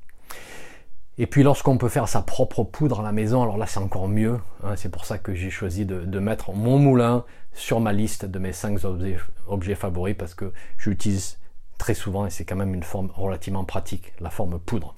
Et 1.18 1.26
puis 1.26 1.42
lorsqu'on 1.42 1.78
peut 1.78 1.88
faire 1.88 2.08
sa 2.08 2.20
propre 2.20 2.62
poudre 2.62 3.00
à 3.00 3.02
la 3.02 3.12
maison, 3.12 3.42
alors 3.42 3.56
là 3.56 3.66
c'est 3.66 3.80
encore 3.80 4.08
mieux. 4.08 4.38
Hein. 4.62 4.74
c'est 4.76 4.90
pour 4.90 5.06
ça 5.06 5.16
que 5.16 5.34
j'ai 5.34 5.50
choisi 5.50 5.86
de, 5.86 6.18
mettre 6.18 6.52
mon 6.52 6.78
moulin 6.78 7.24
sur 7.54 7.80
ma 7.80 7.92
liste 7.92 8.26
de 8.26 8.38
mes 8.38 8.52
5 8.52 8.80
objets, 9.46 9.74
favoris 9.74 10.14
parce 10.16 10.34
que 10.34 10.52
je 10.76 10.90
l'utilise 10.90 11.38
très 11.78 11.94
souvent 11.94 12.26
et 12.26 12.30
c'est 12.30 12.44
quand 12.44 12.56
même 12.56 12.74
une 12.74 12.82
forme 12.82 13.10
relativement 13.14 13.64
pratique, 13.64 14.12
la 14.20 14.28
forme 14.28 14.58
poudre. 14.58 14.94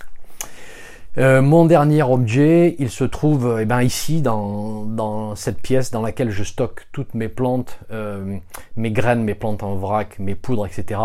Euh, 1.19 1.41
mon 1.41 1.65
dernier 1.65 2.03
objet, 2.03 2.77
il 2.79 2.91
se 2.91 3.05
trouve 3.05 3.59
eh 3.61 3.65
ben, 3.65 3.83
ici 3.83 4.21
dans, 4.21 5.35
cette 5.37 5.61
pièce 5.61 5.91
dans 5.91 6.03
laquelle 6.03 6.31
je 6.31 6.43
stocke 6.45 6.87
toutes 6.93 7.15
mes 7.15 7.29
plantes, 7.29 7.79
euh, 7.91 8.39
mes 8.77 8.91
graines, 8.91 9.23
mes 9.23 9.35
plantes 9.35 9.63
en 9.63 9.77
vrac, 9.77 10.19
mes 10.19 10.35
poudres, 10.35 10.67
etc. 10.67 11.01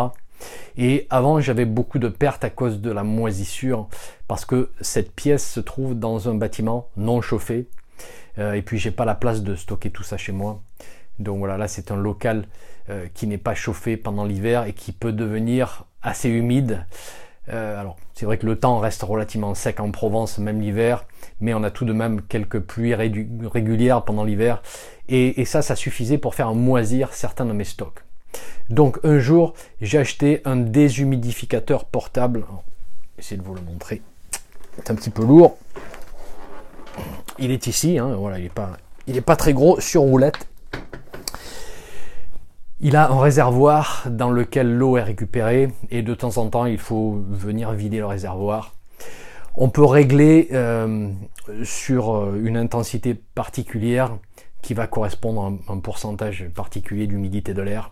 Et 0.77 1.07
avant, 1.09 1.39
j'avais 1.39 1.65
beaucoup 1.65 1.99
de 1.99 2.07
pertes 2.07 2.43
à 2.43 2.49
cause 2.49 2.81
de 2.81 2.91
la 2.91 3.03
moisissure, 3.03 3.87
parce 4.27 4.45
que 4.45 4.71
cette 4.81 5.13
pièce 5.13 5.47
se 5.49 5.59
trouve 5.59 5.97
dans 5.97 6.29
un 6.29 6.35
bâtiment 6.35 6.89
non 6.97 7.21
chauffé, 7.21 7.67
euh, 8.39 8.53
et 8.53 8.61
puis 8.61 8.77
j'ai 8.79 8.91
pas 8.91 9.05
la 9.05 9.15
place 9.15 9.43
de 9.43 9.55
stocker 9.55 9.91
tout 9.91 10.03
ça 10.03 10.17
chez 10.17 10.31
moi. 10.31 10.61
Donc 11.19 11.39
voilà, 11.39 11.57
là 11.57 11.67
c'est 11.67 11.91
un 11.91 11.95
local 11.95 12.47
euh, 12.89 13.07
qui 13.13 13.27
n'est 13.27 13.37
pas 13.37 13.53
chauffé 13.53 13.97
pendant 13.97 14.25
l'hiver 14.25 14.65
et 14.65 14.73
qui 14.73 14.91
peut 14.91 15.13
devenir 15.13 15.85
assez 16.01 16.29
humide. 16.29 16.85
Euh, 17.49 17.79
alors, 17.79 17.97
c'est 18.13 18.25
vrai 18.25 18.37
que 18.37 18.45
le 18.45 18.57
temps 18.57 18.79
reste 18.79 19.03
relativement 19.03 19.53
sec 19.53 19.79
en 19.79 19.91
Provence, 19.91 20.37
même 20.37 20.61
l'hiver, 20.61 21.05
mais 21.41 21.53
on 21.53 21.63
a 21.63 21.71
tout 21.71 21.85
de 21.85 21.93
même 21.93 22.21
quelques 22.21 22.59
pluies 22.59 22.95
régulières 22.95 24.03
pendant 24.03 24.23
l'hiver. 24.23 24.61
Et, 25.09 25.43
ça, 25.45 25.61
ça 25.61 25.75
suffisait 25.75 26.17
pour 26.17 26.35
faire 26.35 26.53
moisir 26.53 27.13
certains 27.13 27.45
de 27.45 27.51
mes 27.51 27.65
stocks. 27.65 27.99
Donc 28.69 28.99
un 29.03 29.19
jour, 29.19 29.53
j'ai 29.81 29.97
acheté 29.97 30.41
un 30.45 30.55
déshumidificateur 30.55 31.85
portable. 31.85 32.45
Essayez 33.17 33.39
de 33.39 33.45
vous 33.45 33.55
le 33.55 33.61
montrer. 33.61 34.01
C'est 34.77 34.91
un 34.91 34.95
petit 34.95 35.09
peu 35.09 35.23
lourd. 35.23 35.57
Il 37.39 37.51
est 37.51 37.67
ici, 37.67 37.97
hein, 37.97 38.17
il 39.07 39.13
n'est 39.13 39.21
pas 39.21 39.35
très 39.35 39.53
gros, 39.53 39.79
sur 39.79 40.01
roulette. 40.01 40.47
Il 42.79 42.95
a 42.95 43.09
un 43.09 43.19
réservoir 43.19 44.03
dans 44.09 44.29
lequel 44.29 44.75
l'eau 44.75 44.97
est 44.97 45.03
récupérée 45.03 45.71
et 45.89 46.01
de 46.01 46.13
temps 46.13 46.37
en 46.37 46.49
temps 46.49 46.65
il 46.65 46.77
faut 46.77 47.23
venir 47.29 47.71
vider 47.71 47.99
le 47.99 48.05
réservoir. 48.05 48.75
On 49.55 49.69
peut 49.69 49.85
régler 49.85 50.49
euh, 50.51 51.09
sur 51.63 52.15
euh, 52.15 52.41
une 52.43 52.57
intensité 52.57 53.13
particulière 53.13 54.17
qui 54.63 54.73
va 54.73 54.87
correspondre 54.87 55.59
à 55.67 55.71
un 55.71 55.77
pourcentage 55.77 56.49
particulier 56.55 57.05
d'humidité 57.05 57.53
de 57.53 57.61
l'air. 57.61 57.91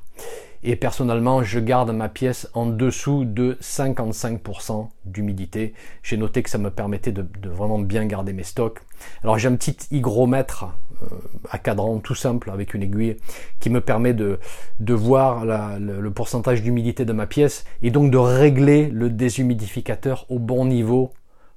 Et 0.64 0.76
personnellement, 0.76 1.42
je 1.44 1.60
garde 1.60 1.92
ma 1.92 2.08
pièce 2.08 2.48
en 2.54 2.68
dessous 2.68 3.26
de 3.26 3.58
55% 3.62 4.90
d'humidité. 5.06 5.74
J'ai 6.04 6.18
noté 6.18 6.44
que 6.44 6.50
ça 6.50 6.60
me 6.60 6.70
permettait 6.70 7.12
de, 7.12 7.26
vraiment 7.50 7.80
bien 7.80 8.06
garder 8.06 8.32
mes 8.32 8.44
stocks. 8.44 8.80
Alors 9.24 9.40
j'ai 9.40 9.48
un 9.48 9.56
petit 9.56 9.76
hygromètre 9.90 10.66
euh, 11.02 11.08
à 11.50 11.58
cadran 11.58 11.98
tout 11.98 12.14
simple 12.14 12.52
avec 12.52 12.76
une 12.76 12.84
aiguille 12.84 13.18
qui 13.60 13.72
me 13.72 13.82
permet 13.82 14.14
de, 14.14 14.40
de 14.80 14.94
voir 14.94 15.46
le, 15.46 16.10
pourcentage 16.12 16.62
d'humidité 16.62 17.06
de 17.06 17.14
ma 17.14 17.26
pièce 17.26 17.66
et 17.82 17.90
donc 17.90 18.12
de 18.12 18.18
régler 18.20 18.90
le 18.90 19.10
déshumidificateur 19.10 20.28
au 20.30 20.38
bon 20.38 20.66
niveau 20.66 21.12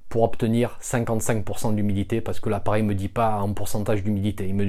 pour 0.09 0.23
obtenir 0.23 0.79
55% 0.81 1.75
d'humidité 1.75 2.21
parce 2.21 2.39
que 2.39 2.49
l'appareil 2.49 2.81
me 2.81 2.95
dit 2.95 3.09
pas 3.09 3.35
un 3.35 3.51
pourcentage 3.51 4.03
d'humidité, 4.03 4.47
il 4.47 4.55
me 4.55 4.65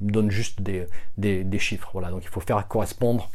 donne 0.00 0.30
juste 0.30 0.60
des, 0.62 1.58
chiffres. 1.58 1.90
Voilà, 1.92 2.10
donc 2.10 2.22
il 2.24 2.28
faut 2.28 2.40
faire 2.40 2.66
correspondre 2.68 3.30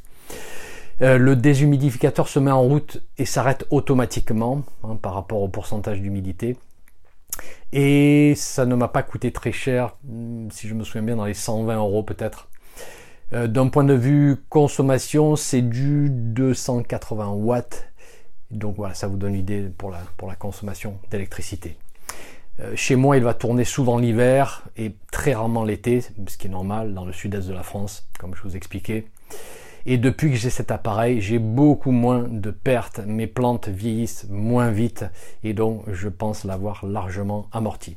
euh, 1.02 1.18
le 1.18 1.36
déshumidificateur 1.36 2.28
se 2.28 2.38
met 2.38 2.52
en 2.52 2.62
route 2.62 3.02
et 3.18 3.26
s'arrête 3.26 3.66
automatiquement 3.72 4.62
hein, 4.84 4.98
par 5.02 5.16
rapport 5.16 5.42
au 5.42 5.48
pourcentage 5.48 6.00
d'humidité. 6.00 6.58
Et 7.74 8.34
ça 8.36 8.68
ne 8.68 8.76
m'a 8.76 8.88
pas 8.88 9.02
coûté 9.02 9.32
très 9.32 9.52
cher, 9.52 9.96
hmm, 10.04 10.50
si 10.52 10.68
je 10.68 10.76
me 10.76 10.84
souviens 10.84 11.02
bien, 11.02 11.16
dans 11.16 11.26
les 11.26 11.34
120 11.34 11.76
euros 11.78 12.04
peut-être. 12.04 12.50
Euh, 13.34 13.48
d'un 13.48 13.70
point 13.70 13.86
de 13.86 13.94
vue 13.94 14.38
consommation, 14.50 15.36
c'est 15.36 15.62
du 15.62 16.10
280 16.12 17.30
watts. 17.30 17.88
Donc 18.52 18.76
voilà, 18.76 18.94
ça 18.94 19.08
vous 19.08 19.18
donne 19.18 19.34
une 19.34 19.40
idée 19.40 19.72
pour 19.76 19.90
la, 19.90 20.02
pour 20.18 20.28
la 20.28 20.36
consommation 20.36 20.98
d'électricité. 21.10 21.78
Euh, 22.62 22.74
chez 22.76 22.96
moi, 22.96 23.18
il 23.18 23.24
va 23.24 23.34
tourner 23.34 23.64
souvent 23.64 23.98
l'hiver 23.98 24.64
et 24.78 24.94
très 25.12 25.34
rarement 25.34 25.64
l'été, 25.64 26.02
ce 26.02 26.38
qui 26.38 26.48
est 26.48 26.50
normal 26.50 26.94
dans 26.94 27.06
le 27.06 27.14
sud-est 27.14 27.48
de 27.48 27.54
la 27.54 27.64
France, 27.64 28.08
comme 28.20 28.36
je 28.36 28.42
vous 28.44 28.56
expliquais. 28.56 29.06
Et 29.86 29.98
depuis 29.98 30.30
que 30.30 30.36
j'ai 30.36 30.52
cet 30.52 30.70
appareil, 30.70 31.22
j'ai 31.22 31.40
beaucoup 31.40 31.92
moins 31.92 32.28
de 32.30 32.52
pertes. 32.52 33.00
Mes 33.06 33.26
plantes 33.26 33.68
vieillissent 33.68 34.28
moins 34.30 34.70
vite 34.70 35.06
et 35.44 35.54
donc 35.54 35.84
je 35.92 36.08
pense 36.08 36.44
l'avoir 36.44 36.86
largement 36.86 37.48
amorti. 37.52 37.92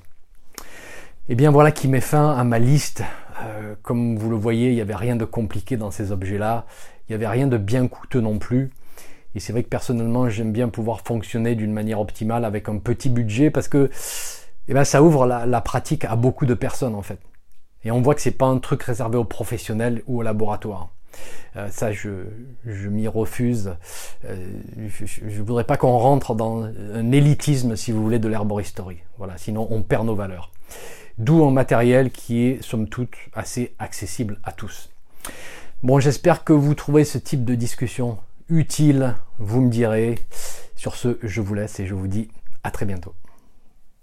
Et 1.26 1.33
eh 1.33 1.35
bien 1.35 1.50
voilà 1.50 1.73
qui 1.73 1.88
met 1.88 2.00
fin 2.00 2.33
à 2.33 2.44
ma 2.44 2.59
liste. 2.59 3.02
Euh, 3.42 3.75
comme 3.83 4.16
vous 4.16 4.30
le 4.30 4.37
voyez, 4.37 4.68
il 4.68 4.75
n'y 4.75 4.80
avait 4.80 4.94
rien 4.94 5.16
de 5.16 5.25
compliqué 5.25 5.76
dans 5.76 5.90
ces 5.90 6.12
objets-là. 6.12 6.66
Il 7.09 7.12
n'y 7.12 7.14
avait 7.16 7.28
rien 7.28 7.47
de 7.47 7.59
bien 7.59 7.87
coûteux 7.87 8.21
non 8.21 8.38
plus. 8.38 8.71
Et 9.35 9.40
c'est 9.40 9.52
vrai 9.52 9.62
que 9.62 9.68
personnellement, 9.68 10.28
j'aime 10.28 10.52
bien 10.52 10.68
pouvoir 10.68 11.00
fonctionner 11.00 11.54
d'une 11.54 11.73
manière 11.73 12.00
optimale 12.00 12.44
avec 12.44 12.68
un 12.68 12.78
petit 12.78 13.09
budget 13.09 13.50
parce 13.50 13.68
que 13.68 13.90
eh 14.68 14.75
ben, 14.75 14.85
ça 14.85 15.02
ouvre 15.02 15.26
la, 15.26 15.47
la, 15.47 15.61
pratique 15.61 16.04
à 16.04 16.16
beaucoup 16.16 16.47
de 16.47 16.54
personnes 16.54 16.94
en 16.94 17.02
fait. 17.02 17.18
Et 17.85 17.90
on 17.90 18.00
voit 18.00 18.14
que 18.14 18.23
c'est 18.23 18.30
pas 18.30 18.47
un 18.47 18.59
truc 18.59 18.83
réservé 18.83 19.18
aux 19.18 19.25
professionnels 19.25 20.02
ou 20.06 20.21
au 20.21 20.23
laboratoire. 20.23 20.88
Euh, 21.56 21.68
ça, 21.71 21.92
je, 21.92 22.11
je 22.64 22.88
m'y 22.88 23.06
refuse. 23.09 23.74
Euh, 24.24 24.37
je 24.77 25.24
ne 25.24 25.42
voudrais 25.42 25.64
pas 25.64 25.77
qu'on 25.77 25.96
rentre 25.98 26.35
dans 26.35 26.64
un 26.64 27.12
élitisme, 27.12 27.77
si 27.77 27.92
vous 27.92 28.03
voulez, 28.03 28.18
de 28.18 28.29
l'herboristerie. 28.29 28.98
Voilà, 29.18 29.37
sinon 29.38 29.68
on 29.70 29.83
perd 29.83 30.07
nos 30.07 30.14
valeurs. 30.14 30.50
D'où 31.18 31.44
un 31.44 31.53
matériel 31.53 32.11
qui 32.11 32.46
est, 32.46 32.62
somme 32.62 32.88
toute, 32.88 33.14
assez 33.35 33.74
accessible 33.79 34.40
à 34.42 34.53
tous. 34.53 34.90
Bon, 35.83 36.00
j'espère 36.00 36.42
que 36.42 36.53
vous 36.53 36.74
trouvez 36.74 37.05
ce 37.05 37.18
type 37.18 37.44
de 37.44 37.55
discussion 37.55 38.18
utile. 38.48 39.14
Vous 39.38 39.61
me 39.61 39.70
direz. 39.70 40.18
Sur 40.77 40.96
ce, 40.96 41.18
je 41.22 41.40
vous 41.40 41.55
laisse 41.55 41.79
et 41.81 41.87
je 41.87 41.94
vous 41.94 42.09
dis 42.09 42.29
à 42.62 42.70
très 42.70 42.85
bientôt. 42.85 43.14